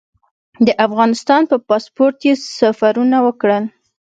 د 0.65 0.67
افغانستان 0.85 1.41
په 1.51 1.57
پاسپورټ 1.67 2.17
یې 2.27 2.33
سفرونه 2.57 3.17
وکړل. 3.27 3.63